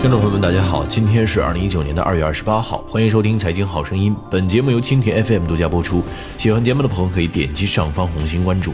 [0.00, 4.16] 听众朋友们，大家好，今天是二零一九年的二月二十八号，欢迎收听《财经好声音》。
[4.30, 6.02] 本节目由蜻蜓 FM 独家播出。
[6.38, 8.72] 喜欢节目的朋友可以点击上方红心关注。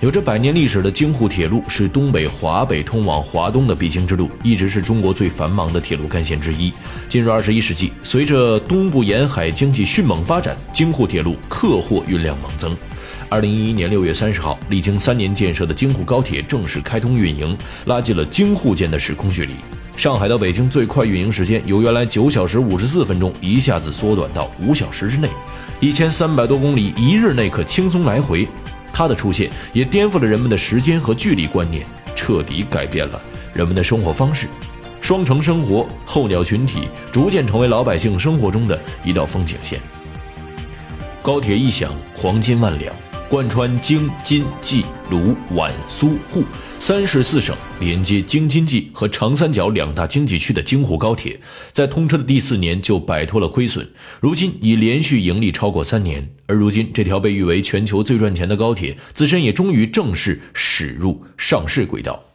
[0.00, 6.70] 有着百年历史的京沪铁路是东北、华北通往华东的必经之路，一直是中国最繁忙的铁路干线之一。
[7.08, 12.76] 进入二十一世纪，随着东部沿海经济迅猛发展，京沪铁路客货运量猛增。
[13.30, 19.54] 二零一一年六月三十号，历经三年建设的京沪高铁正式开通运营，拉近了京沪间的时空距离。
[19.98, 25.28] 上海到北京最快运营时间由原来九小时五十四分钟一下子缩短到五小时之内，
[25.80, 28.46] 一千三百多公里一日内可轻松来回。
[28.92, 31.84] 它的出现也颠覆了人们的时间和距离观念，
[32.14, 33.20] 彻底改变了
[33.52, 34.46] 人们的生活方式。
[35.00, 39.80] 双城生活、候鸟群体逐渐成为老百姓生活中的一道风景线。
[41.20, 42.94] 高铁一响，黄金万两。
[43.28, 46.42] 贯穿京津冀鲁皖苏沪
[46.80, 51.38] 三市四省，连接京津冀和长三角两大经济区的京沪高铁，
[51.70, 53.86] 在通车的第四年就摆脱了亏损，
[54.20, 56.26] 如今已连续盈利超过三年。
[56.46, 62.27] 而如今，这条被誉为全球最赚钱的高铁，自身也终于正式驶入上市轨道。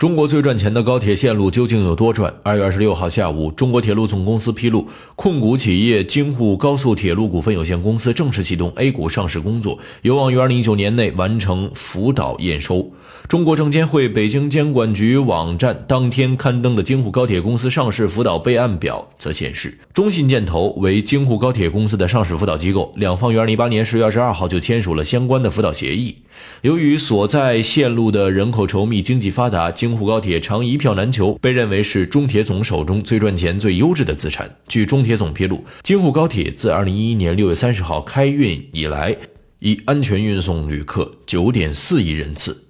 [0.00, 2.32] 中国最赚钱的高铁线路究竟有多赚？
[2.42, 12.90] 二月二十六号下午，中国铁路总公司披露，控股企业京沪高速铁路股份有限公司正式启动 A 股上市工作，有望于二零一九年内完成辅导验收。
[13.28, 26.16] 中国证监会北京监管局网站当天刊登的京沪高铁公司上市辅导备案表则显示，中信建投为京沪高铁公司的上市辅导机构，两方于二零一八年十月二十二号就签署了相关的辅导协议。
[26.62, 34.48] 由于所在线路的人口稠密、经济发达，京沪高铁常一票难求，被认为是中铁总手中最赚钱、最优质的资产。
[34.68, 39.16] 据中铁总披露，京沪高铁自二零一一年六月三十号开运以来，
[39.58, 42.66] 已安全运送旅客九点四亿人次。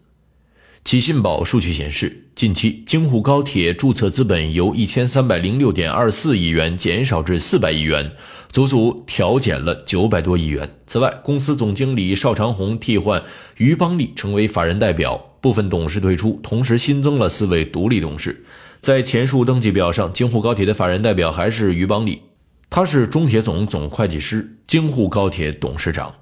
[0.83, 8.13] 其信宝数据显示，近期京沪高铁注册资本由一千三百零六点二四亿元减少至四百亿元，
[8.51, 10.77] 足足调减了九百多亿元。
[10.87, 13.23] 此外，公司总经理邵长红替换
[13.59, 18.45] 于邦利成为法人代表，部分董事退出，同时新增了四位独立董事。
[18.81, 22.21] 在前述登记表上，京沪高铁的法人代表还是于邦利，
[22.69, 26.15] 他是中铁总总会计师、京沪高铁董事长。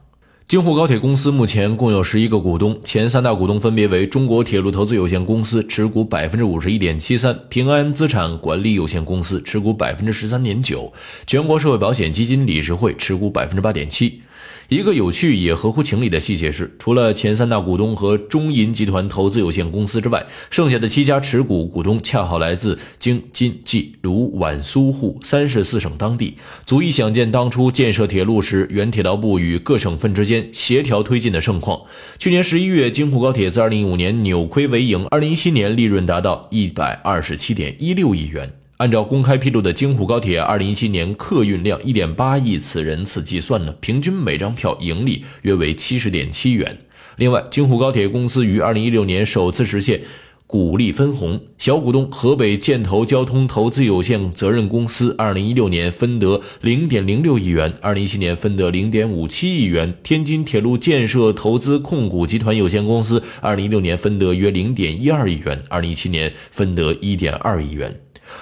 [0.48, 10.90] 京沪高铁公司目前共有十一个股东，前三大股东分别为中国铁路投资有限公司持股百分之五十一点七三，平安资产管理有限公司持股百分之十三点九，
[11.26, 14.22] 全国社会保险基金理事会持股百分之八点七。
[14.68, 31.80] 一个有趣也合乎情理的细节是，除了前三大股东和中银集团投资有限公司之外，剩下的七家持股股东恰好来自京津冀鲁皖苏沪三市四省当地，足以想见当初建设铁路时原铁道部与各省份之间协调推进的盛况。
[32.18, 38.52] 去年十一月，京沪高铁自二零一五年扭亏为盈，二零一七年利润达到一百二十七点一六亿元。
[38.78, 46.78] 按照公开披露的京沪高铁2017年客运量1.8亿次人次计算呢，平均每张票盈利约为70.7元。
[47.16, 50.02] 另外，京沪高铁公司于2016年首次实现
[50.46, 68.00] 股利分红，小股东河北建投交通投资有限责任公司2016年分得0.06亿元，2017年分得0.57亿元；天津铁路建设投资控股集团有限公司2016年分得约0.12亿元，2017年分得1.2亿元。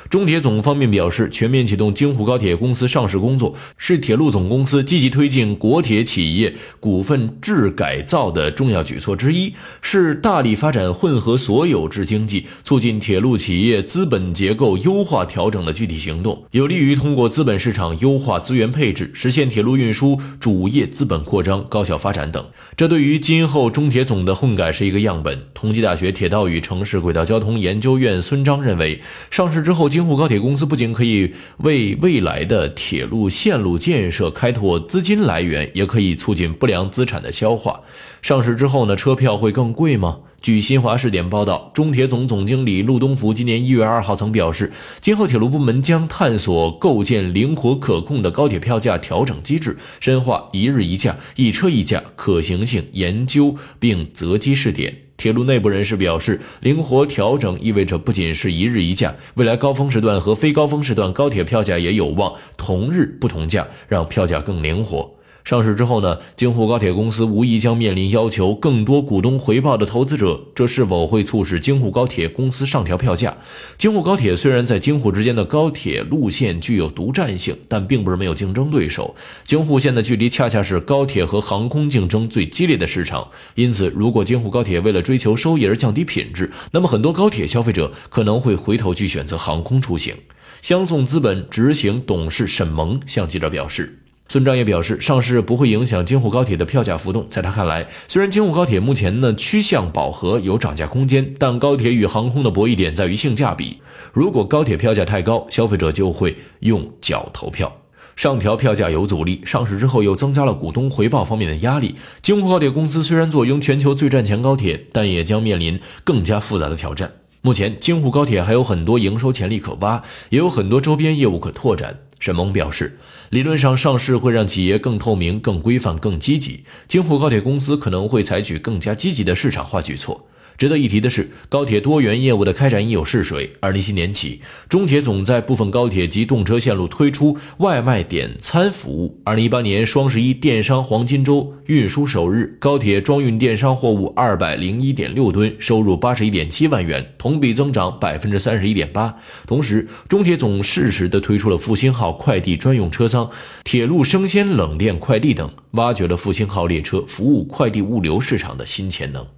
[0.09, 22.45] 中铁总方面表示，全面启动京沪高铁公司上市工作，是铁路总公司积极推进国铁企业股份制改造的重要举措之一，是大力发展混合所有制经济、促进铁路企业资本结构优化调整的具体行动，有利于通过资本市场优化资源配置，实现铁路运输主业资本扩张、高效发展等。
[22.77, 25.41] 这对于今后中铁总的混改是一个样本。
[25.55, 29.76] 同济大学铁道与城市轨道交通研究院孙章认为，上市之后。
[29.77, 37.83] 后京沪高铁公司不仅可以为未来的铁路线路建设开拓资金来源，也可以促进不良资产的消化。
[38.23, 40.19] 上市之后呢，车票会更贵吗？
[40.41, 55.06] 据新华视点报道，中铁总总经理陆东福今年一月二号曾表示，今后铁路部门将探索构建灵活可控的高铁票价调整机制，深化一日一价、一车一价可行性研究，并择机试点。
[55.17, 65.16] 铁路内部人士表示，灵活调整意味着不仅是一日一价，未来高峰时段和非高峰时段高铁票价也有望同日不同价，让票价更灵活。
[65.47, 73.33] 上市之后呢，京沪高铁公司无疑将面临要求更多股东回报的投资者，这是否会促使京沪高铁公司上调票价？
[73.79, 79.15] 京沪高铁虽然在京沪之间的高铁路线具有独占性，但并不是没有竞争对手。
[79.45, 90.13] 京沪线的距离恰恰是高铁和航空竞争最激烈的市场，因此，如果京沪高铁为了追求收益而降低品质，那么很多高铁消费者可能会回头去选择航空出行。
[90.61, 94.01] 相送资本执行董事沈萌向记者表示。
[94.29, 97.25] 孙章也表示，上市不会影响京沪高铁的票价浮动。
[97.31, 103.79] 在他看来，虽然京沪高铁目前呢趋向饱和，有涨价空间，但高铁与航空的博弈点在于性价比。
[104.13, 107.73] 如果高铁票价太高，消费者就会用脚投票，
[108.17, 109.41] 上调票价有阻力。
[109.45, 111.95] 上市之后又增加了股东回报方面的压力。
[112.21, 117.13] 京沪高铁公司虽然坐拥全球最赚钱高铁，但也将面临更加复杂的挑战。
[117.43, 122.01] 目前，京沪高铁还有很多营收潜力可挖，也有很多周边业务可拓展。
[122.19, 122.99] 沈萌表示，
[123.31, 126.65] 理论上上市会让企业更透明、更规范、更积极。
[126.89, 130.27] 京沪高铁公司可能会采取更加积极的市场化举措。
[130.59, 133.53] 值得一提的是，高铁多元业务的开展已有试水。
[133.61, 139.21] 二零一七年起，中铁总在部分高铁及动车线路推出外卖点餐服务。
[139.25, 149.15] 二零一八年双十一电商黄金周运输首日，高铁装运电商货物二百零一点六吨，收入八十一点七万元，同比增长百分之三十一点八。
[149.47, 153.31] 同时，中铁总适时的推出了复兴号快递专用车厢、
[153.63, 159.36] 铁路生鲜冷链快递等，挖掘了复兴号列车服务快递物流市场的新潜能。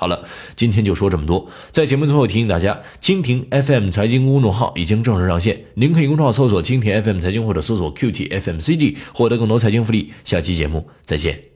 [0.00, 0.24] 好了，
[0.56, 1.46] 今天就说这么多。
[1.70, 10.10] 在节目最后提醒大家，蜻蜓 FM 财经公众号已经正式上线，您可以公众号搜索“蜻蜓 FM 财经”或者搜索 “QT FMCG” 获得更多财经福利。
[10.24, 11.49] 下期节目再见。